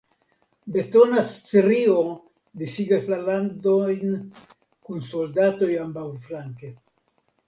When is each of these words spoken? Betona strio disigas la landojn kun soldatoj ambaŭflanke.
Betona 0.75 1.23
strio 1.25 1.97
disigas 2.61 3.05
la 3.13 3.19
landojn 3.27 4.15
kun 4.87 5.05
soldatoj 5.11 5.69
ambaŭflanke. 5.83 6.71